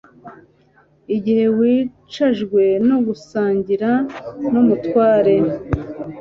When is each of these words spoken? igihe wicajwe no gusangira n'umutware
igihe 1.15 1.45
wicajwe 1.57 2.63
no 2.87 2.97
gusangira 3.05 3.89
n'umutware 4.51 5.35